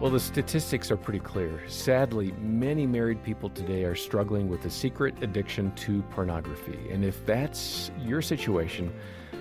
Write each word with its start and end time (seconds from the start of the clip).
Well, 0.00 0.10
the 0.10 0.18
statistics 0.18 0.90
are 0.90 0.96
pretty 0.96 1.18
clear. 1.18 1.60
Sadly, 1.68 2.32
many 2.40 2.86
married 2.86 3.22
people 3.22 3.50
today 3.50 3.84
are 3.84 3.94
struggling 3.94 4.48
with 4.48 4.64
a 4.64 4.70
secret 4.70 5.22
addiction 5.22 5.72
to 5.72 6.00
pornography. 6.04 6.78
And 6.90 7.04
if 7.04 7.26
that's 7.26 7.90
your 7.98 8.22
situation, 8.22 8.94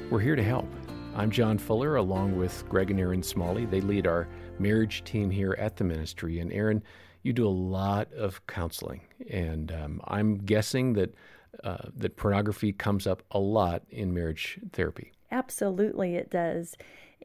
we're 0.09 0.19
here 0.19 0.35
to 0.35 0.43
help. 0.43 0.67
I'm 1.15 1.31
John 1.31 1.57
Fuller, 1.57 1.95
along 1.95 2.37
with 2.37 2.67
Greg 2.67 2.91
and 2.91 2.99
Erin 2.99 3.23
Smalley. 3.23 3.67
They 3.67 3.79
lead 3.79 4.05
our 4.05 4.27
marriage 4.59 5.05
team 5.05 5.29
here 5.29 5.55
at 5.57 5.77
the 5.77 5.85
ministry. 5.85 6.39
And 6.39 6.51
Erin, 6.51 6.83
you 7.23 7.31
do 7.31 7.47
a 7.47 7.49
lot 7.49 8.11
of 8.11 8.45
counseling, 8.45 8.99
and 9.29 9.71
um, 9.71 10.01
I'm 10.09 10.39
guessing 10.39 10.91
that 10.93 11.15
uh, 11.63 11.87
that 11.95 12.17
pornography 12.17 12.73
comes 12.73 13.07
up 13.07 13.23
a 13.31 13.39
lot 13.39 13.83
in 13.89 14.13
marriage 14.13 14.59
therapy. 14.73 15.13
Absolutely, 15.31 16.15
it 16.15 16.29
does. 16.29 16.75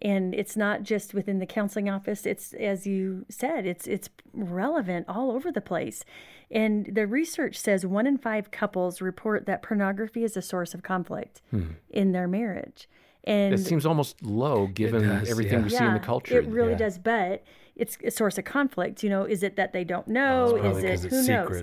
And 0.02 0.34
it's 0.34 0.56
not 0.56 0.82
just 0.82 1.14
within 1.14 1.38
the 1.38 1.46
counseling 1.46 1.88
office. 1.88 2.26
It's 2.26 2.52
as 2.54 2.86
you 2.86 3.26
said, 3.28 3.64
it's 3.64 3.86
it's 3.86 4.08
relevant 4.32 5.06
all 5.08 5.30
over 5.30 5.52
the 5.52 5.60
place. 5.60 6.04
And 6.50 6.88
the 6.92 7.06
research 7.06 7.56
says 7.58 7.86
one 7.86 8.06
in 8.06 8.18
five 8.18 8.50
couples 8.50 9.00
report 9.00 9.46
that 9.46 9.62
pornography 9.62 10.24
is 10.24 10.36
a 10.36 10.42
source 10.42 10.74
of 10.74 10.82
conflict 10.82 11.40
hmm. 11.50 11.72
in 11.90 12.12
their 12.12 12.28
marriage. 12.28 12.88
And 13.24 13.54
it 13.54 13.58
seems 13.58 13.86
almost 13.86 14.22
low 14.22 14.66
given 14.66 15.08
does, 15.08 15.30
everything 15.30 15.60
yeah. 15.60 15.64
we 15.64 15.70
see 15.70 15.84
in 15.84 15.94
the 15.94 16.00
culture. 16.00 16.38
It 16.38 16.46
really 16.46 16.72
yeah. 16.72 16.78
does, 16.78 16.98
but 16.98 17.42
it's 17.74 17.96
a 18.04 18.10
source 18.10 18.36
of 18.36 18.44
conflict. 18.44 19.02
You 19.02 19.10
know, 19.10 19.24
is 19.24 19.42
it 19.42 19.56
that 19.56 19.72
they 19.72 19.84
don't 19.84 20.08
know? 20.08 20.58
Oh, 20.60 20.76
is 20.76 21.04
it 21.04 21.10
who 21.10 21.26
knows? 21.26 21.62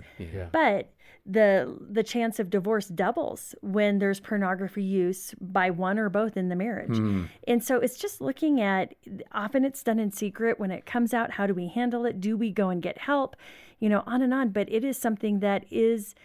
But 0.51 0.89
the 1.25 1.77
the 1.89 2.03
chance 2.03 2.39
of 2.39 2.49
divorce 2.49 2.87
doubles 2.87 3.53
when 3.61 3.99
there's 3.99 4.19
pornography 4.19 4.83
use 4.83 5.35
by 5.39 5.69
one 5.69 5.99
or 5.99 6.09
both 6.09 6.35
in 6.35 6.49
the 6.49 6.55
marriage. 6.55 6.97
Hmm. 6.97 7.25
And 7.47 7.63
so 7.63 7.77
it's 7.77 7.97
just 7.97 8.21
looking 8.21 8.59
at 8.59 8.95
often 9.31 9.63
it's 9.63 9.83
done 9.83 9.99
in 9.99 10.11
secret 10.11 10.59
when 10.59 10.71
it 10.71 10.85
comes 10.85 11.13
out 11.13 11.31
how 11.31 11.45
do 11.45 11.53
we 11.53 11.67
handle 11.67 12.05
it? 12.05 12.19
Do 12.19 12.35
we 12.35 12.51
go 12.51 12.69
and 12.69 12.81
get 12.81 12.97
help? 12.97 13.35
You 13.79 13.89
know, 13.89 14.03
on 14.05 14.21
and 14.21 14.33
on, 14.33 14.49
but 14.49 14.71
it 14.71 14.83
is 14.83 14.97
something 14.97 15.39
that 15.39 15.65
is 15.69 16.15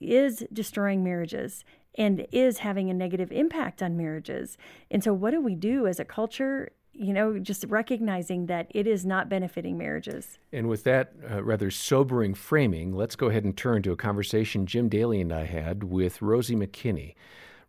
is 0.00 0.44
destroying 0.52 1.02
marriages 1.02 1.64
and 1.94 2.26
is 2.32 2.58
having 2.58 2.90
a 2.90 2.94
negative 2.94 3.30
impact 3.32 3.82
on 3.82 3.96
marriages. 3.96 4.56
And 4.90 5.02
so, 5.02 5.12
what 5.12 5.30
do 5.30 5.40
we 5.40 5.54
do 5.54 5.86
as 5.86 6.00
a 6.00 6.04
culture? 6.04 6.72
You 6.94 7.12
know, 7.12 7.38
just 7.38 7.64
recognizing 7.68 8.46
that 8.46 8.66
it 8.70 8.86
is 8.86 9.06
not 9.06 9.28
benefiting 9.28 9.78
marriages. 9.78 10.38
And 10.52 10.68
with 10.68 10.84
that 10.84 11.12
uh, 11.30 11.42
rather 11.42 11.70
sobering 11.70 12.34
framing, 12.34 12.94
let's 12.94 13.16
go 13.16 13.28
ahead 13.28 13.44
and 13.44 13.56
turn 13.56 13.82
to 13.82 13.92
a 13.92 13.96
conversation 13.96 14.66
Jim 14.66 14.88
Daly 14.88 15.20
and 15.20 15.32
I 15.32 15.44
had 15.44 15.84
with 15.84 16.20
Rosie 16.20 16.56
Makinney. 16.56 17.14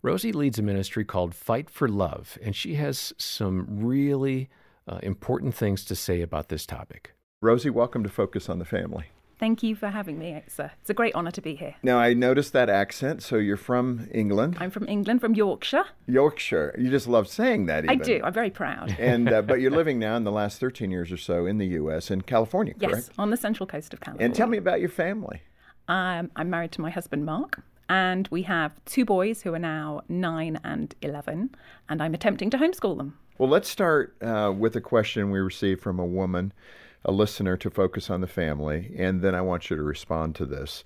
Rosie 0.02 0.34
leads 0.34 0.60
a 0.60 0.62
ministry 0.62 1.06
called 1.06 1.34
Fight 1.34 1.70
for 1.70 1.88
Love, 1.88 2.38
and 2.44 2.54
she 2.54 2.76
has 2.76 3.14
some 3.18 3.66
really 3.70 4.50
uh, 4.86 5.00
important 5.02 5.56
things 5.56 5.86
to 5.86 5.96
say 5.96 6.22
about 6.22 6.50
this 6.50 6.66
topic. 6.66 7.14
Rosie, 7.42 7.70
welcome 7.70 8.04
to 8.04 8.10
Focus 8.10 8.50
on 8.50 8.60
the 8.60 8.66
Family. 8.66 9.06
Thank 9.44 9.62
you 9.62 9.76
for 9.76 9.90
having 9.90 10.18
me. 10.18 10.36
It's 10.36 10.58
a, 10.58 10.72
it's 10.80 10.90
a 10.90 10.94
great 10.94 11.14
honour 11.16 11.32
to 11.32 11.42
be 11.42 11.54
here. 11.56 11.76
Now, 11.84 12.00
I 12.00 12.14
noticed 12.14 12.54
that 12.54 12.70
accent. 12.70 13.22
So 13.22 13.36
you're 13.36 13.58
from 13.58 14.08
England. 14.14 14.56
I'm 14.58 14.72
from 14.72 14.88
England, 14.88 15.20
from 15.20 15.36
Yorkshire. 15.36 15.84
Yorkshire. 16.08 16.74
You 16.80 16.90
just 16.90 17.10
love 17.10 17.28
saying 17.28 17.66
that. 17.66 17.84
Even. 17.84 17.90
I 17.90 18.02
do. 18.02 18.22
I'm 18.24 18.32
very 18.32 18.52
proud. 18.52 18.96
and 19.00 19.28
uh, 19.34 19.42
but 19.42 19.60
you're 19.60 19.70
living 19.82 20.00
now 20.00 20.16
in 20.16 20.24
the 20.24 20.32
last 20.32 20.62
13 20.62 20.92
years 20.92 21.12
or 21.12 21.18
so 21.18 21.46
in 21.46 21.58
the 21.58 21.66
U.S. 21.82 22.10
in 22.10 22.22
California, 22.22 22.74
correct? 22.74 22.96
Yes, 22.96 23.10
on 23.18 23.32
the 23.32 23.36
central 23.36 23.68
coast 23.68 23.94
of 23.94 24.00
California. 24.00 24.26
And 24.26 24.34
tell 24.34 24.48
me 24.48 24.58
about 24.58 24.80
your 24.80 24.88
family. 24.88 25.42
Um, 25.90 26.32
I'm 26.38 26.50
married 26.50 26.72
to 26.72 26.82
my 26.82 26.90
husband 26.90 27.26
Mark. 27.26 27.62
And 27.90 28.30
we 28.32 28.44
have 28.44 28.72
two 28.86 29.04
boys 29.04 29.42
who 29.42 29.54
are 29.54 29.60
now 29.60 30.04
nine 30.08 30.58
and 30.64 30.96
11, 31.02 31.54
and 31.90 32.02
I'm 32.02 32.14
attempting 32.14 32.50
to 32.52 32.58
homeschool 32.58 32.96
them. 32.96 33.18
Well, 33.38 33.50
let's 33.50 33.68
start 33.68 34.16
uh, 34.22 34.54
with 34.58 34.78
a 34.78 34.82
question 34.82 35.32
we 35.32 35.40
received 35.40 35.82
from 35.82 36.00
a 36.00 36.06
woman 36.06 36.54
a 37.06 37.12
listener 37.12 37.58
to 37.58 37.70
focus 37.70 38.10
on 38.10 38.22
the 38.22 38.28
family, 38.28 38.94
and 38.98 39.22
then 39.22 39.36
I 39.36 39.42
want 39.42 39.70
you 39.70 39.76
to 39.76 39.84
respond 39.84 40.36
to 40.36 40.46
this. 40.46 40.84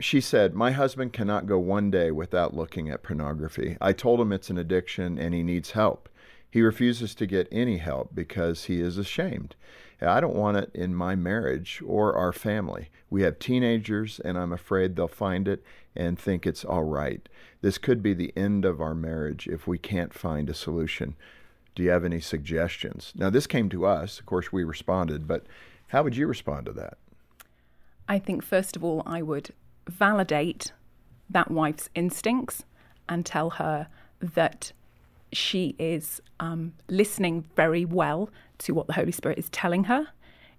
She 0.00 0.20
said, 0.20 0.54
My 0.54 0.72
husband 0.72 1.12
cannot 1.12 1.46
go 1.46 1.58
one 1.58 1.90
day 1.90 2.10
without 2.10 2.54
looking 2.54 2.90
at 2.90 3.02
pornography. 3.02 3.76
I 3.80 3.92
told 3.92 4.20
him 4.20 4.32
it's 4.32 4.50
an 4.50 4.58
addiction 4.58 5.18
and 5.18 5.32
he 5.34 5.42
needs 5.42 5.70
help. 5.70 6.08
He 6.50 6.62
refuses 6.62 7.14
to 7.16 7.26
get 7.26 7.48
any 7.50 7.78
help 7.78 8.14
because 8.14 8.64
he 8.64 8.80
is 8.80 8.98
ashamed. 8.98 9.56
I 10.00 10.20
don't 10.20 10.36
want 10.36 10.56
it 10.56 10.70
in 10.74 10.94
my 10.94 11.14
marriage 11.14 11.82
or 11.84 12.16
our 12.16 12.32
family. 12.32 12.90
We 13.10 13.22
have 13.22 13.38
teenagers, 13.38 14.20
and 14.20 14.36
I'm 14.36 14.52
afraid 14.52 14.96
they'll 14.96 15.08
find 15.08 15.48
it 15.48 15.64
and 15.96 16.18
think 16.18 16.46
it's 16.46 16.64
all 16.64 16.84
right. 16.84 17.28
This 17.60 17.78
could 17.78 18.02
be 18.02 18.14
the 18.14 18.32
end 18.36 18.64
of 18.64 18.80
our 18.80 18.94
marriage 18.94 19.48
if 19.48 19.66
we 19.66 19.78
can't 19.78 20.12
find 20.12 20.50
a 20.50 20.54
solution. 20.54 21.16
Do 21.74 21.82
you 21.82 21.90
have 21.90 22.04
any 22.04 22.20
suggestions? 22.20 23.12
Now, 23.16 23.30
this 23.30 23.46
came 23.46 23.68
to 23.70 23.86
us. 23.86 24.18
Of 24.18 24.26
course, 24.26 24.52
we 24.52 24.64
responded, 24.64 25.26
but 25.26 25.44
how 25.88 26.02
would 26.02 26.16
you 26.16 26.26
respond 26.26 26.66
to 26.66 26.72
that? 26.72 26.98
I 28.08 28.18
think, 28.18 28.44
first 28.44 28.76
of 28.76 28.84
all, 28.84 29.02
I 29.06 29.22
would 29.22 29.50
validate 29.88 30.72
that 31.28 31.50
wife's 31.50 31.88
instincts 31.94 32.64
and 33.08 33.26
tell 33.26 33.50
her 33.50 33.88
that 34.20 34.72
she 35.32 35.74
is 35.78 36.20
um, 36.38 36.74
listening 36.88 37.44
very 37.56 37.84
well 37.84 38.30
to 38.58 38.72
what 38.72 38.86
the 38.86 38.92
Holy 38.92 39.12
Spirit 39.12 39.38
is 39.38 39.48
telling 39.50 39.84
her. 39.84 40.08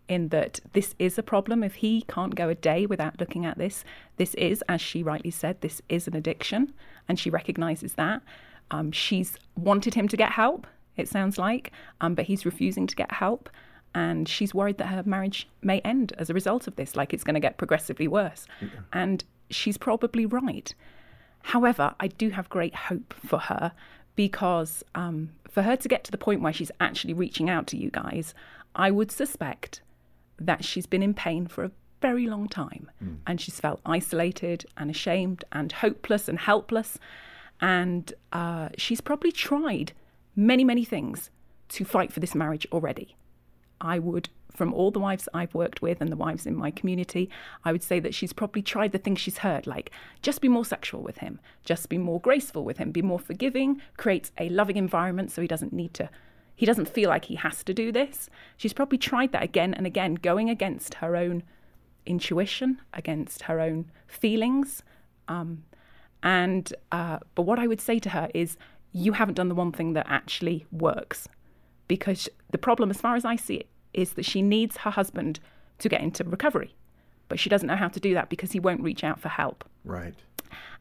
In 0.07 0.27
that 0.27 0.59
this 0.73 0.93
is 0.99 1.17
a 1.17 1.23
problem. 1.23 1.63
If 1.63 1.75
he 1.75 2.03
can't 2.03 2.35
go 2.35 2.47
a 2.47 2.53
day 2.53 2.85
without 2.85 3.19
looking 3.19 3.43
at 3.43 3.57
this, 3.57 3.83
this 4.17 4.35
is, 4.35 4.63
as 4.69 4.79
she 4.79 5.01
rightly 5.01 5.31
said, 5.31 5.61
this 5.61 5.81
is 5.89 6.07
an 6.07 6.15
addiction, 6.15 6.75
and 7.09 7.17
she 7.17 7.31
recognizes 7.31 7.93
that. 7.93 8.21
Um, 8.69 8.91
she's 8.91 9.35
wanted 9.55 9.95
him 9.95 10.07
to 10.09 10.15
get 10.15 10.33
help 10.33 10.67
it 10.97 11.07
sounds 11.07 11.37
like, 11.37 11.71
um, 12.01 12.15
but 12.15 12.25
he's 12.25 12.45
refusing 12.45 12.87
to 12.87 12.95
get 12.95 13.11
help. 13.11 13.49
And 13.93 14.27
she's 14.27 14.53
worried 14.53 14.77
that 14.79 14.87
her 14.87 15.03
marriage 15.05 15.47
may 15.61 15.79
end 15.79 16.13
as 16.17 16.29
a 16.29 16.33
result 16.33 16.67
of 16.67 16.75
this, 16.75 16.95
like 16.97 17.13
it's 17.13 17.23
going 17.23 17.35
to 17.35 17.39
get 17.39 17.57
progressively 17.57 18.09
worse. 18.09 18.45
And 18.91 19.23
she's 19.49 19.77
probably 19.77 20.25
right. 20.25 20.73
However, 21.43 21.95
I 21.99 22.07
do 22.07 22.31
have 22.31 22.49
great 22.49 22.75
hope 22.75 23.13
for 23.13 23.39
her 23.39 23.71
because 24.15 24.83
um, 24.95 25.29
for 25.49 25.61
her 25.61 25.75
to 25.75 25.87
get 25.87 26.03
to 26.05 26.11
the 26.11 26.17
point 26.17 26.41
where 26.41 26.53
she's 26.53 26.71
actually 26.79 27.13
reaching 27.13 27.49
out 27.49 27.67
to 27.67 27.77
you 27.77 27.89
guys, 27.89 28.33
I 28.75 28.91
would 28.91 29.11
suspect 29.11 29.81
that 30.39 30.65
she's 30.65 30.85
been 30.85 31.03
in 31.03 31.13
pain 31.13 31.47
for 31.47 31.63
a 31.63 31.71
very 32.01 32.27
long 32.27 32.47
time 32.47 32.91
mm. 33.03 33.17
and 33.25 33.39
she's 33.39 33.59
felt 33.59 33.79
isolated 33.85 34.65
and 34.75 34.89
ashamed 34.89 35.45
and 35.51 35.71
hopeless 35.71 36.27
and 36.27 36.39
helpless. 36.39 36.99
And 37.61 38.13
uh, 38.33 38.69
she's 38.77 38.99
probably 38.99 39.31
tried 39.31 39.93
many, 40.35 40.63
many 40.63 40.83
things 40.83 41.29
to 41.69 41.85
fight 41.85 42.11
for 42.11 42.19
this 42.19 42.35
marriage 42.35 42.67
already. 42.71 43.15
I 43.81 43.99
would, 43.99 44.29
from 44.51 44.73
all 44.73 44.91
the 44.91 44.99
wives 44.99 45.27
I've 45.33 45.53
worked 45.53 45.81
with 45.81 46.01
and 46.01 46.11
the 46.11 46.15
wives 46.15 46.45
in 46.45 46.55
my 46.55 46.71
community, 46.71 47.29
I 47.63 47.71
would 47.71 47.83
say 47.83 47.99
that 47.99 48.15
she's 48.15 48.33
probably 48.33 48.61
tried 48.61 48.91
the 48.91 48.97
things 48.97 49.19
she's 49.19 49.39
heard, 49.39 49.67
like 49.67 49.91
just 50.21 50.41
be 50.41 50.47
more 50.47 50.65
sexual 50.65 51.01
with 51.01 51.17
him, 51.17 51.39
just 51.63 51.89
be 51.89 51.97
more 51.97 52.19
graceful 52.19 52.63
with 52.63 52.77
him, 52.77 52.91
be 52.91 53.01
more 53.01 53.19
forgiving, 53.19 53.81
create 53.97 54.31
a 54.37 54.49
loving 54.49 54.77
environment 54.77 55.31
so 55.31 55.41
he 55.41 55.47
doesn't 55.47 55.73
need 55.73 55.93
to, 55.95 56.09
he 56.55 56.65
doesn't 56.65 56.87
feel 56.87 57.09
like 57.09 57.25
he 57.25 57.35
has 57.35 57.63
to 57.65 57.73
do 57.73 57.91
this. 57.91 58.29
She's 58.55 58.73
probably 58.73 58.97
tried 58.97 59.31
that 59.33 59.43
again 59.43 59.73
and 59.73 59.85
again, 59.85 60.15
going 60.15 60.49
against 60.49 60.95
her 60.95 61.15
own 61.15 61.43
intuition, 62.05 62.79
against 62.93 63.43
her 63.43 63.59
own 63.59 63.91
feelings. 64.07 64.83
Um, 65.27 65.63
and 66.23 66.73
uh, 66.91 67.19
but 67.35 67.43
what 67.43 67.59
I 67.59 67.67
would 67.67 67.81
say 67.81 67.99
to 67.99 68.09
her 68.09 68.29
is 68.33 68.57
you 68.95 69.11
haven't 69.11 69.33
done 69.33 69.49
the 69.49 69.55
one 69.55 69.73
thing 69.73 69.91
that 69.91 70.05
actually 70.07 70.65
works. 70.71 71.27
Because 71.89 72.29
the 72.51 72.57
problem, 72.57 72.89
as 72.89 73.01
far 73.01 73.17
as 73.17 73.25
I 73.25 73.35
see 73.35 73.55
it, 73.55 73.67
is 73.93 74.13
that 74.13 74.23
she 74.23 74.41
needs 74.41 74.77
her 74.77 74.89
husband 74.89 75.41
to 75.79 75.89
get 75.89 75.99
into 75.99 76.23
recovery. 76.23 76.73
But 77.27 77.37
she 77.37 77.49
doesn't 77.49 77.67
know 77.67 77.75
how 77.75 77.89
to 77.89 77.99
do 77.99 78.13
that 78.13 78.29
because 78.29 78.53
he 78.53 78.59
won't 78.59 78.81
reach 78.81 79.03
out 79.03 79.19
for 79.19 79.27
help. 79.27 79.65
Right. 79.83 80.13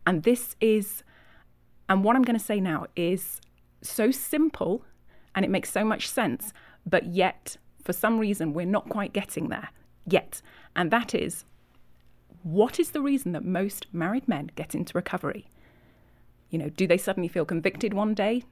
And 0.06 0.22
this 0.22 0.54
is, 0.60 1.02
and 1.88 2.04
what 2.04 2.14
I'm 2.14 2.22
going 2.22 2.38
to 2.38 2.44
say 2.44 2.60
now 2.60 2.86
is 2.94 3.40
so 3.82 4.12
simple 4.12 4.84
and 5.34 5.44
it 5.44 5.50
makes 5.50 5.72
so 5.72 5.84
much 5.84 6.08
sense, 6.08 6.52
but 6.86 7.06
yet, 7.06 7.56
for 7.82 7.92
some 7.92 8.20
reason, 8.20 8.52
we're 8.52 8.64
not 8.64 8.88
quite 8.88 9.12
getting 9.12 9.48
there 9.48 9.70
yet. 10.06 10.40
And 10.76 10.92
that 10.92 11.16
is 11.16 11.44
what 12.44 12.78
is 12.78 12.90
the 12.90 13.00
reason 13.00 13.32
that 13.32 13.44
most 13.44 13.86
married 13.92 14.28
men 14.28 14.52
get 14.54 14.74
into 14.74 14.92
recovery? 14.94 15.48
You 16.54 16.58
know, 16.58 16.68
do 16.68 16.86
they 16.86 16.98
suddenly 16.98 17.26
feel 17.26 17.44
convicted 17.44 17.94
one 17.94 18.14
day? 18.14 18.44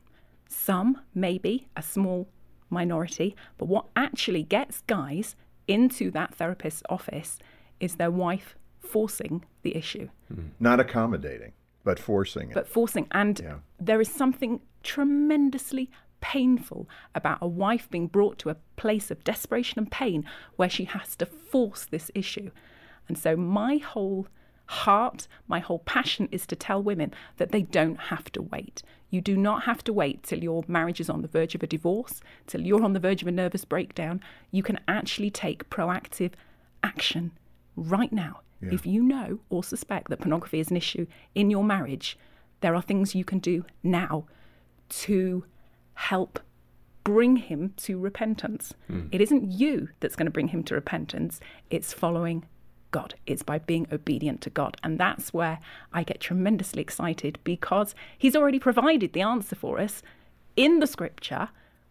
Some, 0.48 1.02
maybe, 1.14 1.68
a 1.76 1.82
small 1.82 2.26
minority. 2.68 3.36
But 3.58 3.66
what 3.66 3.86
actually 3.94 4.42
gets 4.42 4.80
guys 4.88 5.36
into 5.68 6.10
that 6.10 6.34
therapist's 6.34 6.82
office 6.88 7.38
is 7.78 7.94
their 7.94 8.10
wife 8.10 8.56
forcing 8.80 9.44
the 9.62 9.76
issue. 9.76 10.08
Mm. 10.34 10.48
Not 10.58 10.80
accommodating, 10.80 11.52
but 11.84 12.00
forcing 12.00 12.50
it. 12.50 12.54
But 12.54 12.66
forcing. 12.66 13.06
And 13.12 13.38
yeah. 13.38 13.58
there 13.78 14.00
is 14.00 14.08
something 14.08 14.62
tremendously 14.82 15.88
painful 16.20 16.88
about 17.14 17.38
a 17.40 17.46
wife 17.46 17.88
being 17.88 18.08
brought 18.08 18.36
to 18.38 18.50
a 18.50 18.56
place 18.74 19.12
of 19.12 19.22
desperation 19.22 19.78
and 19.78 19.92
pain 19.92 20.24
where 20.56 20.68
she 20.68 20.86
has 20.86 21.14
to 21.14 21.26
force 21.26 21.86
this 21.88 22.10
issue. 22.16 22.50
And 23.06 23.16
so 23.16 23.36
my 23.36 23.76
whole 23.76 24.26
heart, 24.72 25.28
my 25.46 25.60
whole 25.60 25.80
passion 25.80 26.28
is 26.32 26.46
to 26.46 26.56
tell 26.56 26.82
women 26.82 27.12
that 27.36 27.52
they 27.52 27.62
don't 27.62 28.00
have 28.10 28.32
to 28.32 28.42
wait. 28.42 28.82
You 29.10 29.20
do 29.20 29.36
not 29.36 29.64
have 29.64 29.84
to 29.84 29.92
wait 29.92 30.22
till 30.22 30.42
your 30.42 30.64
marriage 30.66 30.98
is 30.98 31.10
on 31.10 31.20
the 31.20 31.28
verge 31.28 31.54
of 31.54 31.62
a 31.62 31.66
divorce, 31.66 32.20
till 32.46 32.62
you're 32.62 32.82
on 32.82 32.94
the 32.94 33.00
verge 33.00 33.20
of 33.22 33.28
a 33.28 33.32
nervous 33.32 33.64
breakdown. 33.66 34.22
You 34.50 34.62
can 34.62 34.80
actually 34.88 35.30
take 35.30 35.68
proactive 35.68 36.32
action 36.82 37.32
right 37.76 38.12
now. 38.12 38.40
Yeah. 38.62 38.70
If 38.72 38.86
you 38.86 39.02
know 39.02 39.40
or 39.50 39.62
suspect 39.62 40.08
that 40.08 40.20
pornography 40.20 40.60
is 40.60 40.70
an 40.70 40.76
issue 40.78 41.06
in 41.34 41.50
your 41.50 41.64
marriage, 41.64 42.16
there 42.60 42.74
are 42.74 42.82
things 42.82 43.14
you 43.14 43.24
can 43.24 43.40
do 43.40 43.66
now 43.82 44.24
to 44.88 45.44
help 45.94 46.40
bring 47.04 47.36
him 47.36 47.74
to 47.76 47.98
repentance. 47.98 48.72
Mm. 48.90 49.08
It 49.12 49.20
isn't 49.20 49.50
you 49.50 49.88
that's 50.00 50.16
going 50.16 50.26
to 50.26 50.32
bring 50.32 50.48
him 50.48 50.62
to 50.64 50.74
repentance, 50.74 51.40
it's 51.68 51.92
following 51.92 52.46
God. 52.92 53.14
It's 53.26 53.42
by 53.42 53.58
being 53.58 53.86
obedient 53.90 54.40
to 54.42 54.50
God. 54.50 54.76
And 54.84 54.98
that's 54.98 55.34
where 55.34 55.58
I 55.92 56.04
get 56.04 56.20
tremendously 56.20 56.82
excited 56.82 57.38
because 57.42 57.94
He's 58.16 58.36
already 58.36 58.60
provided 58.60 59.12
the 59.12 59.22
answer 59.22 59.56
for 59.56 59.80
us 59.80 60.02
in 60.56 60.78
the 60.78 60.86
scripture. 60.86 61.48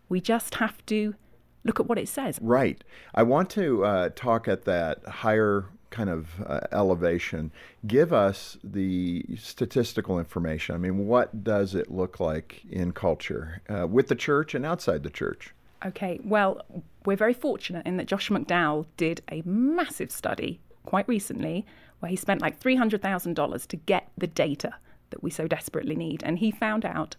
We 0.08 0.22
just 0.22 0.56
have 0.56 0.86
to 0.86 1.16
look 1.64 1.80
at 1.80 1.88
what 1.88 1.98
it 1.98 2.08
says. 2.08 2.40
Right. 2.42 2.84
I 3.14 3.24
want 3.24 3.50
to 3.52 3.84
uh, 3.84 4.10
talk 4.16 4.48
at 4.48 4.66
that 4.66 5.06
higher 5.06 5.66
kind 5.90 6.10
of 6.10 6.30
uh, 6.46 6.62
elevation. 6.72 7.52
Give 7.86 8.14
us 8.14 8.58
the 8.64 9.26
statistical 9.38 10.18
information. 10.20 10.74
I 10.74 10.78
mean, 10.78 11.06
what 11.06 11.44
does 11.44 11.76
it 11.76 11.92
look 11.92 12.20
like 12.20 12.62
in 12.70 12.94
culture 12.94 13.62
uh, 13.70 13.88
with 13.88 14.08
the 14.08 14.16
church 14.16 14.56
and 14.56 14.66
outside 14.66 15.04
the 15.04 15.10
church? 15.10 15.54
Okay, 15.86 16.20
well, 16.24 16.64
we're 17.06 17.18
very 17.18 17.34
fortunate 17.34 17.86
in 17.86 17.98
that 17.98 18.06
Josh 18.06 18.30
McDowell 18.30 18.86
did 18.98 19.22
a 19.32 19.42
massive 19.46 20.12
study 20.12 20.60
quite 20.84 21.08
recently 21.08 21.66
where 22.00 22.10
he 22.10 22.16
spent 22.16 22.42
like 22.42 22.60
$300,000 22.60 23.68
to 23.68 23.76
get 23.76 24.12
the 24.18 24.28
data 24.28 24.76
that 25.12 25.24
we 25.24 25.30
so 25.30 25.48
desperately 25.48 25.96
need. 25.96 26.24
And 26.24 26.40
he 26.40 26.52
found 26.52 26.84
out 26.84 27.16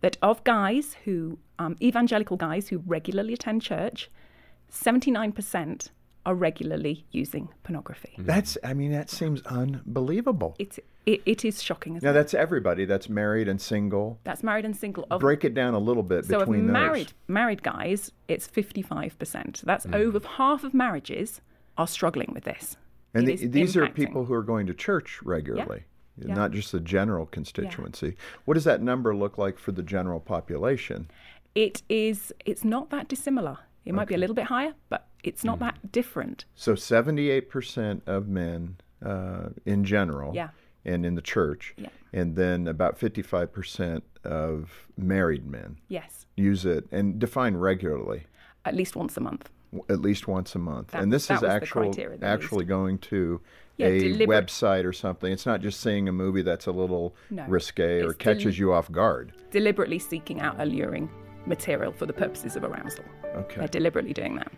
that 0.00 0.16
of 0.22 0.42
guys 0.44 0.96
who, 1.04 1.38
um, 1.58 1.76
evangelical 1.82 2.36
guys 2.36 2.68
who 2.68 2.78
regularly 2.86 3.34
attend 3.34 3.62
church, 3.62 4.10
79% 4.72 5.88
are 6.24 6.34
regularly 6.34 7.06
using 7.10 7.48
pornography. 7.62 8.12
Mm-hmm. 8.12 8.24
That's, 8.24 8.56
I 8.62 8.74
mean, 8.74 8.92
that 8.92 9.10
seems 9.10 9.42
unbelievable. 9.42 10.54
It's, 10.58 10.78
it, 11.06 11.22
it 11.26 11.44
is 11.44 11.62
shocking. 11.62 11.98
Now, 12.02 12.10
it? 12.10 12.12
that's 12.12 12.34
everybody. 12.34 12.84
That's 12.84 13.08
married 13.08 13.48
and 13.48 13.60
single. 13.60 14.18
That's 14.24 14.42
married 14.42 14.64
and 14.64 14.76
single. 14.76 15.06
Of, 15.10 15.20
Break 15.20 15.44
it 15.44 15.54
down 15.54 15.74
a 15.74 15.78
little 15.78 16.02
bit 16.02 16.26
so 16.26 16.40
between 16.40 16.66
of 16.66 16.72
married, 16.72 17.08
those. 17.08 17.14
married 17.26 17.62
guys, 17.62 18.12
it's 18.28 18.46
55%. 18.46 19.62
That's 19.62 19.86
mm. 19.86 19.94
over 19.94 20.20
half 20.36 20.62
of 20.62 20.74
marriages 20.74 21.40
are 21.76 21.88
struggling 21.88 22.32
with 22.32 22.44
this. 22.44 22.76
And 23.14 23.26
the, 23.26 23.36
these 23.46 23.74
impacting. 23.74 23.82
are 23.82 23.90
people 23.90 24.24
who 24.24 24.34
are 24.34 24.42
going 24.42 24.66
to 24.66 24.74
church 24.74 25.20
regularly. 25.22 25.78
Yeah. 25.78 25.84
Yeah. 26.16 26.34
Not 26.34 26.50
just 26.50 26.70
the 26.70 26.80
general 26.80 27.24
constituency. 27.24 28.08
Yeah. 28.08 28.12
What 28.44 28.54
does 28.54 28.64
that 28.64 28.82
number 28.82 29.16
look 29.16 29.38
like 29.38 29.58
for 29.58 29.72
the 29.72 29.82
general 29.82 30.20
population? 30.20 31.10
It 31.54 31.82
is. 31.88 32.30
It's 32.44 32.62
not 32.62 32.90
that 32.90 33.08
dissimilar. 33.08 33.56
It 33.86 33.90
okay. 33.90 33.96
might 33.96 34.08
be 34.08 34.14
a 34.14 34.18
little 34.18 34.36
bit 34.36 34.44
higher, 34.44 34.74
but 34.90 35.08
it's 35.24 35.44
not 35.44 35.56
mm. 35.56 35.60
that 35.60 35.92
different. 35.92 36.44
So, 36.54 36.74
seventy-eight 36.74 37.48
percent 37.48 38.02
of 38.06 38.28
men 38.28 38.76
uh, 39.02 39.48
in 39.64 39.84
general, 39.84 40.34
yeah. 40.34 40.50
and 40.84 41.06
in 41.06 41.14
the 41.14 41.22
church, 41.22 41.74
yeah. 41.78 41.88
and 42.12 42.36
then 42.36 42.68
about 42.68 42.98
fifty-five 42.98 43.50
percent 43.50 44.04
of 44.22 44.86
married 44.98 45.46
men, 45.46 45.78
yes, 45.88 46.26
use 46.36 46.66
it 46.66 46.86
and 46.92 47.18
define 47.18 47.56
regularly, 47.56 48.24
at 48.66 48.74
least 48.74 48.94
once 48.94 49.16
a 49.16 49.20
month 49.20 49.48
at 49.88 50.00
least 50.00 50.26
once 50.28 50.54
a 50.54 50.58
month. 50.58 50.88
That, 50.88 51.02
and 51.02 51.12
this 51.12 51.30
is 51.30 51.42
actual, 51.42 51.92
actually 52.22 52.64
going 52.64 52.98
to 52.98 53.40
yeah, 53.76 53.86
a 53.86 54.26
website 54.26 54.84
or 54.84 54.92
something. 54.92 55.32
It's 55.32 55.46
not 55.46 55.60
just 55.60 55.80
seeing 55.80 56.08
a 56.08 56.12
movie 56.12 56.42
that's 56.42 56.66
a 56.66 56.72
little 56.72 57.14
no, 57.30 57.46
risque 57.46 58.02
or 58.02 58.12
catches 58.12 58.56
del- 58.56 58.60
you 58.60 58.72
off 58.72 58.90
guard. 58.90 59.32
Deliberately 59.50 59.98
seeking 59.98 60.40
out 60.40 60.60
alluring 60.60 61.10
material 61.46 61.92
for 61.92 62.06
the 62.06 62.12
purposes 62.12 62.56
of 62.56 62.64
arousal. 62.64 63.04
Okay. 63.34 63.56
They're 63.56 63.68
deliberately 63.68 64.12
doing 64.12 64.36
that. 64.36 64.52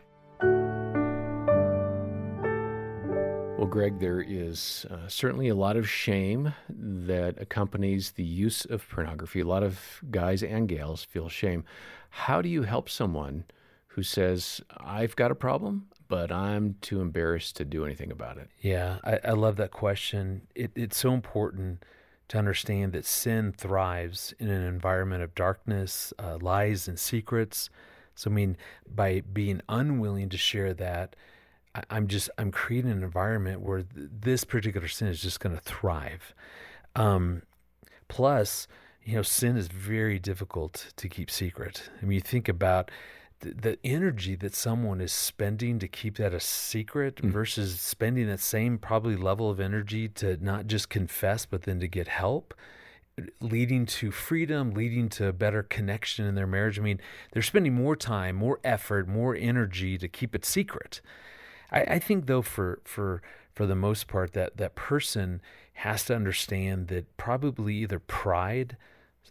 Well, 3.58 3.68
Greg, 3.70 4.00
there 4.00 4.20
is 4.20 4.86
uh, 4.90 5.06
certainly 5.06 5.46
a 5.46 5.54
lot 5.54 5.76
of 5.76 5.88
shame 5.88 6.52
that 6.68 7.40
accompanies 7.40 8.10
the 8.12 8.24
use 8.24 8.64
of 8.64 8.88
pornography. 8.88 9.38
A 9.38 9.44
lot 9.44 9.62
of 9.62 10.02
guys 10.10 10.42
and 10.42 10.68
gals 10.68 11.04
feel 11.04 11.28
shame. 11.28 11.62
How 12.10 12.42
do 12.42 12.48
you 12.48 12.62
help 12.62 12.90
someone 12.90 13.44
who 13.94 14.02
says, 14.02 14.60
I've 14.78 15.16
got 15.16 15.30
a 15.30 15.34
problem, 15.34 15.88
but 16.08 16.32
I'm 16.32 16.76
too 16.80 17.00
embarrassed 17.00 17.56
to 17.56 17.64
do 17.64 17.84
anything 17.84 18.10
about 18.10 18.38
it? 18.38 18.48
Yeah, 18.60 18.98
I, 19.04 19.18
I 19.24 19.32
love 19.32 19.56
that 19.56 19.70
question. 19.70 20.42
It, 20.54 20.72
it's 20.74 20.96
so 20.96 21.12
important 21.12 21.84
to 22.28 22.38
understand 22.38 22.92
that 22.92 23.04
sin 23.04 23.52
thrives 23.52 24.32
in 24.38 24.48
an 24.48 24.62
environment 24.62 25.22
of 25.22 25.34
darkness, 25.34 26.14
uh, 26.18 26.38
lies, 26.40 26.88
and 26.88 26.98
secrets. 26.98 27.68
So, 28.14 28.30
I 28.30 28.34
mean, 28.34 28.56
by 28.86 29.20
being 29.20 29.60
unwilling 29.68 30.30
to 30.30 30.38
share 30.38 30.72
that, 30.74 31.14
I'm 31.90 32.06
just 32.06 32.28
I'm 32.36 32.50
creating 32.50 32.90
an 32.90 33.02
environment 33.02 33.60
where 33.60 33.82
th- 33.82 34.08
this 34.20 34.44
particular 34.44 34.88
sin 34.88 35.08
is 35.08 35.22
just 35.22 35.40
going 35.40 35.54
to 35.54 35.62
thrive. 35.62 36.34
Um, 36.94 37.42
plus, 38.08 38.68
you 39.04 39.16
know, 39.16 39.22
sin 39.22 39.56
is 39.56 39.68
very 39.68 40.18
difficult 40.18 40.92
to 40.96 41.08
keep 41.08 41.30
secret. 41.30 41.90
I 42.00 42.04
mean, 42.04 42.12
you 42.12 42.20
think 42.20 42.48
about 42.48 42.90
the, 43.42 43.78
energy 43.84 44.34
that 44.36 44.54
someone 44.54 45.00
is 45.00 45.12
spending 45.12 45.78
to 45.78 45.88
keep 45.88 46.16
that 46.16 46.32
a 46.32 46.40
secret 46.40 47.16
mm. 47.16 47.30
versus 47.30 47.80
spending 47.80 48.28
that 48.28 48.40
same 48.40 48.78
probably 48.78 49.16
level 49.16 49.50
of 49.50 49.60
energy 49.60 50.08
to 50.08 50.42
not 50.42 50.66
just 50.66 50.88
confess 50.88 51.44
but 51.44 51.62
then 51.62 51.80
to 51.80 51.88
get 51.88 52.08
help 52.08 52.54
leading 53.40 53.84
to 53.84 54.10
freedom 54.10 54.70
leading 54.70 55.08
to 55.08 55.26
a 55.26 55.32
better 55.32 55.62
connection 55.62 56.24
in 56.24 56.34
their 56.34 56.46
marriage 56.46 56.78
i 56.78 56.82
mean 56.82 57.00
they're 57.32 57.42
spending 57.42 57.74
more 57.74 57.96
time 57.96 58.36
more 58.36 58.58
effort 58.64 59.06
more 59.06 59.34
energy 59.34 59.98
to 59.98 60.08
keep 60.08 60.34
it 60.34 60.44
secret 60.44 61.00
i, 61.70 61.80
I 61.82 61.98
think 61.98 62.26
though 62.26 62.42
for 62.42 62.80
for 62.84 63.20
for 63.54 63.66
the 63.66 63.76
most 63.76 64.06
part 64.06 64.32
that 64.32 64.56
that 64.56 64.74
person 64.74 65.42
has 65.74 66.04
to 66.04 66.14
understand 66.14 66.88
that 66.88 67.16
probably 67.16 67.74
either 67.76 67.98
pride 67.98 68.76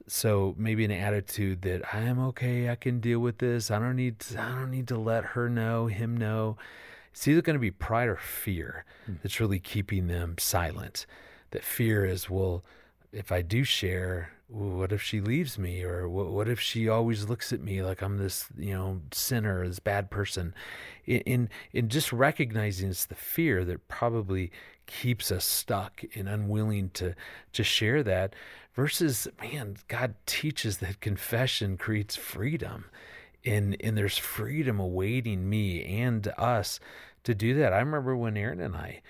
so 0.07 0.55
maybe 0.57 0.85
an 0.85 0.91
attitude 0.91 1.61
that 1.63 1.93
I'm 1.93 2.19
okay, 2.27 2.69
I 2.69 2.75
can 2.75 2.99
deal 2.99 3.19
with 3.19 3.37
this. 3.37 3.71
I 3.71 3.79
don't 3.79 3.95
need 3.95 4.19
to, 4.19 4.41
I 4.41 4.49
don't 4.49 4.71
need 4.71 4.87
to 4.89 4.97
let 4.97 5.23
her 5.25 5.49
know, 5.49 5.87
him 5.87 6.15
know. 6.17 6.57
It's 7.11 7.27
either 7.27 7.41
going 7.41 7.55
to 7.55 7.59
be 7.59 7.71
pride 7.71 8.07
or 8.07 8.15
fear 8.15 8.85
hmm. 9.05 9.15
that's 9.21 9.39
really 9.39 9.59
keeping 9.59 10.07
them 10.07 10.35
silent. 10.39 11.05
That 11.51 11.63
fear 11.63 12.05
is, 12.05 12.29
well, 12.29 12.63
if 13.11 13.31
I 13.31 13.41
do 13.41 13.63
share, 13.63 14.31
what 14.47 14.91
if 14.91 15.01
she 15.01 15.21
leaves 15.21 15.57
me, 15.57 15.83
or 15.83 16.07
what, 16.09 16.31
what 16.31 16.47
if 16.49 16.59
she 16.59 16.89
always 16.89 17.29
looks 17.29 17.53
at 17.53 17.61
me 17.61 17.81
like 17.81 18.01
I'm 18.01 18.17
this, 18.17 18.47
you 18.57 18.73
know, 18.73 19.01
sinner, 19.11 19.67
this 19.67 19.79
bad 19.79 20.09
person? 20.09 20.53
In 21.05 21.49
in, 21.73 21.89
just 21.89 22.11
recognizing 22.13 22.89
it's 22.89 23.05
the 23.05 23.15
fear 23.15 23.65
that 23.65 23.87
probably 23.87 24.51
keeps 24.87 25.31
us 25.31 25.45
stuck 25.45 26.03
and 26.15 26.27
unwilling 26.27 26.89
to 26.91 27.15
to 27.53 27.63
share 27.63 28.03
that 28.03 28.33
versus 28.73 29.27
man 29.41 29.77
god 29.87 30.15
teaches 30.25 30.79
that 30.79 30.99
confession 31.01 31.77
creates 31.77 32.15
freedom. 32.15 32.85
And 33.45 33.75
and 33.81 33.97
there's 33.97 34.17
freedom 34.17 34.79
awaiting 34.79 35.49
me 35.49 35.83
and 36.01 36.27
us 36.37 36.79
to 37.23 37.33
do 37.33 37.53
that. 37.55 37.73
I 37.73 37.79
remember 37.79 38.15
when 38.15 38.37
erin 38.37 38.59
and 38.59 38.75
i 38.75 39.01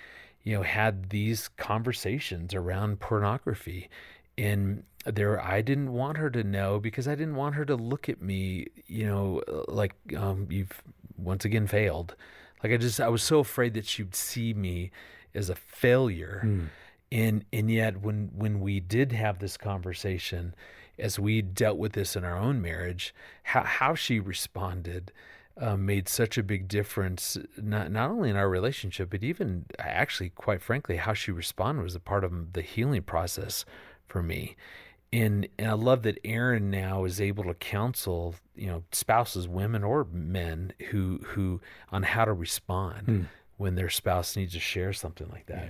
you 0.44 0.56
know 0.56 0.64
had 0.64 1.10
these 1.10 1.50
conversations 1.58 2.54
around 2.54 3.00
pornography 3.00 3.90
and 4.38 4.84
there 5.06 5.42
i 5.44 5.62
didn't 5.62 5.92
want 5.92 6.18
her 6.18 6.30
to 6.30 6.44
know 6.44 6.80
because 6.80 7.08
i 7.08 7.16
didn't 7.16 7.36
want 7.36 7.56
her 7.56 7.66
to 7.66 7.76
look 7.76 8.10
at 8.10 8.22
me 8.22 8.68
you 8.88 9.06
know 9.06 9.42
like 9.68 9.94
um, 10.18 10.48
you've 10.50 10.82
once 11.18 11.46
again 11.46 11.68
failed 11.68 12.16
like 12.64 12.72
i 12.72 12.78
just 12.78 13.00
i 13.00 13.08
was 13.10 13.24
so 13.24 13.40
afraid 13.40 13.74
that 13.74 13.86
she'd 13.86 14.16
see 14.16 14.54
me 14.54 14.92
as 15.34 15.50
a 15.50 15.56
failure. 15.56 16.42
Mm. 16.44 16.68
And 17.12 17.46
and 17.52 17.70
yet 17.70 18.02
when 18.02 18.32
when 18.36 18.62
we 18.62 18.80
did 18.80 19.12
have 19.12 19.40
this 19.40 19.58
conversation, 19.58 20.56
as 20.98 21.20
we 21.20 21.42
dealt 21.42 21.78
with 21.78 21.94
this 21.94 22.16
in 22.16 22.24
our 22.24 22.38
own 22.38 22.62
marriage, 22.62 23.14
how 23.44 23.64
how 23.64 23.96
she 23.96 24.20
responded 24.20 25.12
uh, 25.58 25.78
made 25.78 26.08
such 26.08 26.38
a 26.38 26.44
big 26.44 26.68
difference, 26.68 27.38
not 27.58 27.92
not 27.92 28.10
only 28.10 28.30
in 28.30 28.36
our 28.36 28.50
relationship, 28.50 29.10
but 29.10 29.24
even 29.24 29.66
actually, 29.80 30.30
quite 30.30 30.62
frankly, 30.62 30.98
how 30.98 31.14
she 31.14 31.32
responded 31.32 31.84
was 31.84 31.96
a 31.96 32.00
part 32.00 32.24
of 32.24 32.54
the 32.54 32.62
healing 32.62 33.04
process 33.04 33.66
for 34.08 34.24
me. 34.24 34.56
And, 35.14 35.50
and 35.60 35.68
I 35.68 35.74
love 35.74 36.04
that 36.04 36.20
Erin 36.24 36.70
now 36.72 37.04
is 37.04 37.20
able 37.20 37.44
to 37.44 37.54
counsel, 37.54 38.36
you 38.56 38.68
know, 38.68 38.84
spouses, 38.94 39.48
women 39.48 39.84
or 39.84 40.08
men 40.10 40.72
who 40.90 41.20
who 41.26 41.60
on 41.92 42.04
how 42.04 42.26
to 42.26 42.34
respond. 42.34 43.08
Mm 43.08 43.26
when 43.62 43.76
their 43.76 43.90
spouse 43.90 44.36
needs 44.36 44.54
to 44.54 44.60
share 44.60 44.92
something 44.92 45.30
like 45.30 45.46
that. 45.46 45.66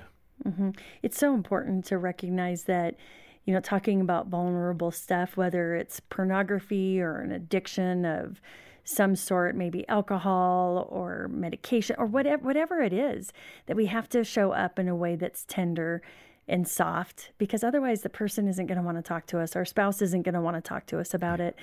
Yeah. 0.45 0.51
Mm-hmm. 0.51 0.69
It's 1.03 1.19
so 1.19 1.33
important 1.33 1.83
to 1.85 1.97
recognize 1.97 2.63
that, 2.63 2.95
you 3.43 3.53
know, 3.53 3.59
talking 3.59 4.00
about 4.00 4.27
vulnerable 4.27 4.91
stuff, 4.91 5.35
whether 5.35 5.75
it's 5.75 6.00
pornography 6.00 7.01
or 7.01 7.19
an 7.19 7.33
addiction 7.33 8.05
of 8.05 8.41
some 8.83 9.15
sort, 9.15 9.55
maybe 9.55 9.88
alcohol 9.88 10.88
or 10.89 11.27
medication 11.29 11.95
or 12.00 12.05
whatever, 12.05 12.43
whatever 12.43 12.81
it 12.81 12.93
is, 12.93 13.31
that 13.65 13.77
we 13.77 13.85
have 13.88 14.09
to 14.09 14.23
show 14.23 14.51
up 14.51 14.79
in 14.79 14.88
a 14.88 14.95
way 14.95 15.15
that's 15.15 15.45
tender 15.45 16.01
and 16.47 16.67
soft 16.67 17.31
because 17.38 17.63
otherwise 17.63 18.01
the 18.01 18.09
person 18.09 18.47
isn't 18.47 18.65
going 18.65 18.77
to 18.77 18.83
want 18.83 18.97
to 18.97 19.01
talk 19.01 19.25
to 19.27 19.39
us. 19.39 19.55
Our 19.55 19.65
spouse 19.65 20.01
isn't 20.01 20.23
going 20.23 20.33
to 20.33 20.41
want 20.41 20.57
to 20.57 20.61
talk 20.61 20.85
to 20.88 21.00
us 21.00 21.13
about 21.13 21.39
it. 21.39 21.55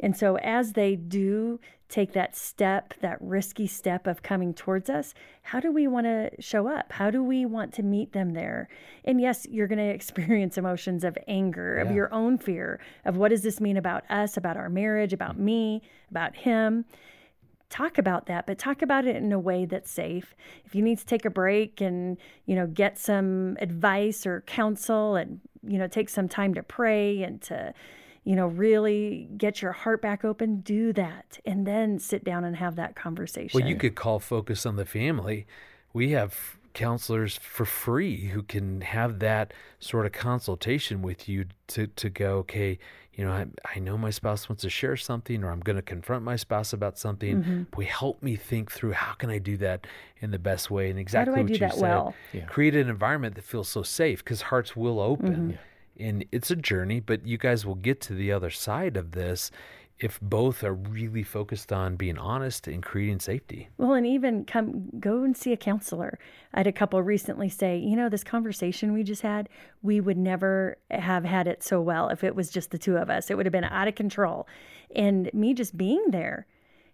And 0.00 0.16
so, 0.16 0.36
as 0.36 0.72
they 0.72 0.96
do 0.96 1.60
take 1.88 2.12
that 2.12 2.36
step, 2.36 2.94
that 3.00 3.20
risky 3.20 3.66
step 3.66 4.06
of 4.06 4.22
coming 4.22 4.54
towards 4.54 4.88
us, 4.88 5.12
how 5.42 5.60
do 5.60 5.70
we 5.72 5.86
want 5.86 6.06
to 6.06 6.30
show 6.40 6.68
up? 6.68 6.92
How 6.92 7.10
do 7.10 7.22
we 7.22 7.44
want 7.44 7.74
to 7.74 7.82
meet 7.82 8.12
them 8.12 8.32
there? 8.32 8.68
And 9.04 9.20
yes, 9.20 9.46
you're 9.50 9.66
going 9.66 9.78
to 9.90 9.94
experience 9.94 10.56
emotions 10.56 11.04
of 11.04 11.18
anger, 11.28 11.76
yeah. 11.76 11.88
of 11.88 11.94
your 11.94 12.12
own 12.14 12.38
fear, 12.38 12.80
of 13.04 13.16
what 13.16 13.28
does 13.28 13.42
this 13.42 13.60
mean 13.60 13.76
about 13.76 14.04
us, 14.10 14.36
about 14.36 14.56
our 14.56 14.68
marriage, 14.68 15.12
about 15.12 15.38
me, 15.38 15.82
about 16.10 16.36
him 16.36 16.84
talk 17.70 17.98
about 17.98 18.26
that 18.26 18.46
but 18.46 18.58
talk 18.58 18.82
about 18.82 19.06
it 19.06 19.14
in 19.14 19.32
a 19.32 19.38
way 19.38 19.64
that's 19.64 19.90
safe 19.90 20.34
if 20.66 20.74
you 20.74 20.82
need 20.82 20.98
to 20.98 21.06
take 21.06 21.24
a 21.24 21.30
break 21.30 21.80
and 21.80 22.18
you 22.44 22.56
know 22.56 22.66
get 22.66 22.98
some 22.98 23.56
advice 23.60 24.26
or 24.26 24.42
counsel 24.42 25.14
and 25.14 25.40
you 25.62 25.78
know 25.78 25.86
take 25.86 26.08
some 26.08 26.28
time 26.28 26.52
to 26.52 26.64
pray 26.64 27.22
and 27.22 27.40
to 27.40 27.72
you 28.24 28.36
know, 28.36 28.46
really 28.46 29.28
get 29.36 29.62
your 29.62 29.72
heart 29.72 30.02
back 30.02 30.24
open, 30.24 30.60
do 30.60 30.92
that, 30.92 31.38
and 31.44 31.66
then 31.66 31.98
sit 31.98 32.24
down 32.24 32.44
and 32.44 32.56
have 32.56 32.76
that 32.76 32.94
conversation. 32.94 33.58
Well, 33.58 33.68
you 33.68 33.76
could 33.76 33.94
call 33.94 34.18
Focus 34.18 34.66
on 34.66 34.76
the 34.76 34.84
Family. 34.84 35.46
We 35.92 36.10
have 36.10 36.58
counselors 36.72 37.36
for 37.36 37.64
free 37.64 38.28
who 38.28 38.42
can 38.42 38.82
have 38.82 39.18
that 39.18 39.52
sort 39.80 40.06
of 40.06 40.12
consultation 40.12 41.02
with 41.02 41.28
you 41.28 41.46
to, 41.66 41.86
to 41.88 42.08
go, 42.08 42.36
okay, 42.38 42.78
you 43.14 43.24
know, 43.24 43.32
I, 43.32 43.46
I 43.74 43.80
know 43.80 43.98
my 43.98 44.10
spouse 44.10 44.48
wants 44.48 44.62
to 44.62 44.70
share 44.70 44.96
something 44.96 45.42
or 45.42 45.50
I'm 45.50 45.60
going 45.60 45.76
to 45.76 45.82
confront 45.82 46.24
my 46.24 46.36
spouse 46.36 46.72
about 46.72 46.96
something. 46.96 47.42
Mm-hmm. 47.42 47.62
We 47.76 47.86
help 47.86 48.22
me 48.22 48.36
think 48.36 48.70
through 48.70 48.92
how 48.92 49.14
can 49.14 49.30
I 49.30 49.38
do 49.38 49.56
that 49.58 49.86
in 50.20 50.30
the 50.30 50.38
best 50.38 50.70
way 50.70 50.90
and 50.90 50.98
exactly 50.98 51.42
what 51.42 51.50
you 51.50 51.56
said. 51.56 51.72
Well? 51.76 52.14
Yeah. 52.32 52.44
Create 52.44 52.76
an 52.76 52.88
environment 52.88 53.34
that 53.34 53.44
feels 53.44 53.68
so 53.68 53.82
safe 53.82 54.24
because 54.24 54.42
hearts 54.42 54.76
will 54.76 55.00
open. 55.00 55.34
Mm-hmm. 55.34 55.50
Yeah 56.00 56.06
and 56.08 56.24
it's 56.32 56.50
a 56.50 56.56
journey, 56.56 57.00
but 57.00 57.26
you 57.26 57.38
guys 57.38 57.64
will 57.64 57.76
get 57.76 58.00
to 58.02 58.14
the 58.14 58.32
other 58.32 58.50
side 58.50 58.96
of 58.96 59.12
this 59.12 59.50
if 59.98 60.18
both 60.22 60.64
are 60.64 60.72
really 60.72 61.22
focused 61.22 61.70
on 61.70 61.94
being 61.94 62.16
honest 62.16 62.66
and 62.66 62.82
creating 62.82 63.20
safety. 63.20 63.68
Well, 63.76 63.92
and 63.92 64.06
even 64.06 64.46
come 64.46 64.88
go 64.98 65.22
and 65.24 65.36
see 65.36 65.52
a 65.52 65.58
counselor. 65.58 66.18
I 66.54 66.60
had 66.60 66.66
a 66.66 66.72
couple 66.72 67.02
recently 67.02 67.50
say, 67.50 67.76
you 67.76 67.96
know, 67.96 68.08
this 68.08 68.24
conversation 68.24 68.94
we 68.94 69.02
just 69.02 69.20
had, 69.20 69.50
we 69.82 70.00
would 70.00 70.16
never 70.16 70.78
have 70.90 71.24
had 71.24 71.46
it 71.46 71.62
so 71.62 71.82
well 71.82 72.08
if 72.08 72.24
it 72.24 72.34
was 72.34 72.48
just 72.48 72.70
the 72.70 72.78
two 72.78 72.96
of 72.96 73.10
us. 73.10 73.30
It 73.30 73.36
would 73.36 73.44
have 73.44 73.52
been 73.52 73.64
out 73.64 73.88
of 73.88 73.94
control. 73.94 74.48
And 74.96 75.30
me 75.34 75.52
just 75.52 75.76
being 75.76 76.06
there, 76.08 76.46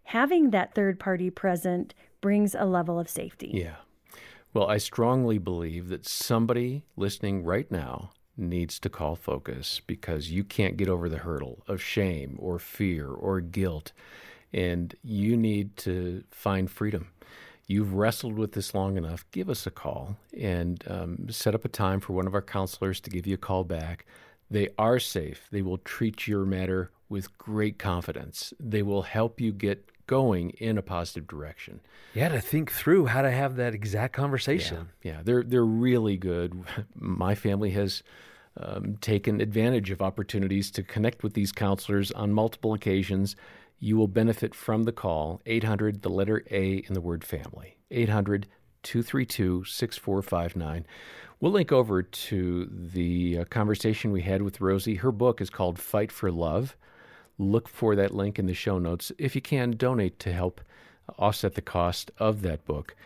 having 0.03 0.51
that 0.51 0.75
third 0.75 0.99
party 0.99 1.31
present 1.31 1.95
brings 2.21 2.57
a 2.57 2.65
level 2.65 2.99
of 2.99 3.09
safety. 3.09 3.53
Yeah. 3.55 3.77
Well, 4.53 4.67
I 4.67 4.79
strongly 4.79 5.39
believe 5.39 5.91
that 5.91 6.09
somebody 6.09 6.83
listening 6.97 7.45
right 7.45 7.71
now 7.71 8.11
needs 8.37 8.79
to 8.81 8.89
call 8.89 9.17
focus 9.17 9.81
because 9.87 10.31
you 10.31 10.45
can't 10.45 10.77
get 10.77 10.89
over 10.89 11.09
the 11.09 11.19
hurdle 11.19 11.63
of 11.67 11.83
shame 11.83 12.37
or 12.39 12.59
fear 12.59 13.09
or 13.09 13.41
guilt. 13.41 13.93
And 14.53 14.95
you 15.03 15.37
need 15.37 15.77
to 15.79 16.25
find 16.31 16.71
freedom. 16.71 17.09
You've 17.67 17.95
wrestled 17.95 18.39
with 18.39 18.53
this 18.53 18.75
long 18.75 18.97
enough. 18.97 19.25
Give 19.33 19.51
us 19.51 19.67
a 19.67 19.71
call 19.71 20.17
and 20.39 20.83
um, 20.87 21.27
set 21.31 21.55
up 21.55 21.65
a 21.65 21.69
time 21.69 22.01
for 22.01 22.13
one 22.13 22.27
of 22.27 22.35
our 22.35 22.43
counselors 22.43 23.01
to 23.01 23.11
give 23.11 23.27
you 23.27 23.35
a 23.35 23.39
call 23.39 23.65
back. 23.65 24.07
They 24.49 24.69
are 24.79 25.01
safe. 25.01 25.49
They 25.51 25.63
will 25.63 25.79
treat 25.79 26.29
your 26.29 26.45
matter 26.45 26.91
with 27.09 27.37
great 27.39 27.79
confidence. 27.79 28.55
They 28.61 28.83
will 28.83 29.03
help 29.03 29.41
you 29.41 29.53
get 29.53 29.91
going 30.07 30.51
in 30.51 30.79
a 30.79 30.83
positive 30.83 31.27
direction. 31.27 31.81
Yeah, 32.15 32.29
to 32.29 32.41
think 32.41 32.73
through 32.73 33.07
how 33.07 33.23
to 33.23 33.31
have 33.31 33.57
that 33.57 33.75
exact 33.75 34.13
conversation. 34.13 34.89
Yeah, 35.03 35.13
yeah. 35.13 35.21
they're 35.25 35.43
they're 35.43 35.65
really 35.65 36.17
good. 36.17 36.65
My 36.95 37.35
family 37.35 37.71
has 37.71 38.03
um, 38.59 38.97
taken 39.01 39.41
advantage 39.41 39.91
of 39.91 40.01
opportunities 40.01 40.71
to 40.73 40.83
connect 40.83 41.23
with 41.23 41.35
these 41.35 41.53
counselors 41.53 42.11
on 42.13 42.33
multiple 42.33 42.73
occasions. 42.73 43.37
You 43.79 43.97
will 43.97 44.09
benefit 44.09 44.55
from 44.55 44.85
the 44.85 44.93
call 44.93 45.43
800 45.45 46.03
the 46.03 46.09
letter 46.09 46.43
A 46.51 46.77
in 46.77 46.95
the 46.95 47.01
word 47.01 47.25
family 47.25 47.77
800 47.91 48.47
232 48.83 49.65
6459. 49.65 50.87
We'll 51.39 51.53
link 51.53 51.71
over 51.71 52.03
to 52.03 52.71
the 52.73 53.41
uh, 53.41 53.45
conversation 53.45 54.11
we 54.11 54.23
had 54.23 54.41
with 54.41 54.61
Rosie. 54.63 54.95
Her 54.95 55.13
book 55.13 55.43
is 55.43 55.51
called 55.51 55.79
Fight 55.79 56.11
for 56.11 56.33
Love 56.33 56.77
look 57.39 57.69
for 57.69 57.97
that 57.97 58.15
link 58.15 58.39
in 58.39 58.47
the 58.47 58.55
show 58.55 58.79
notes. 58.79 59.13
If 59.19 59.35
you 59.35 59.41
can, 59.41 59.73
donate 59.73 60.19
to 60.21 60.33
help 60.33 60.61
offset 61.19 61.55
the 61.55 61.63
cost 61.63 62.11
of 62.19 62.43
that 62.43 62.65
book. 62.65 62.97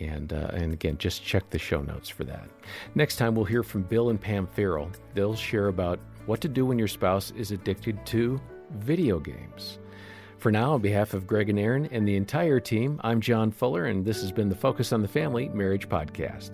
And, 0.00 0.32
uh, 0.32 0.50
and 0.52 0.72
again, 0.72 0.98
just 0.98 1.24
check 1.24 1.50
the 1.50 1.58
show 1.58 1.82
notes 1.82 2.08
for 2.08 2.24
that. 2.24 2.48
Next 2.94 3.16
time, 3.16 3.34
we'll 3.34 3.44
hear 3.44 3.62
from 3.62 3.82
Bill 3.82 4.10
and 4.10 4.20
Pam 4.20 4.46
Farrel. 4.46 4.90
They'll 5.14 5.34
share 5.34 5.66
about 5.68 5.98
what 6.26 6.40
to 6.42 6.48
do 6.48 6.64
when 6.64 6.78
your 6.78 6.88
spouse 6.88 7.32
is 7.32 7.50
addicted 7.50 8.04
to 8.06 8.40
video 8.70 9.18
games. 9.18 9.78
For 10.38 10.52
now, 10.52 10.74
on 10.74 10.80
behalf 10.80 11.12
of 11.12 11.26
Greg 11.26 11.50
and 11.50 11.58
Erin 11.58 11.86
and 11.90 12.06
the 12.06 12.16
entire 12.16 12.60
team, 12.60 13.00
I'm 13.02 13.20
John 13.20 13.50
Fuller, 13.50 13.86
and 13.86 14.04
this 14.04 14.22
has 14.22 14.32
been 14.32 14.48
the 14.48 14.54
Focus 14.54 14.92
on 14.92 15.02
the 15.02 15.08
Family 15.08 15.48
Marriage 15.48 15.88
Podcast. 15.88 16.52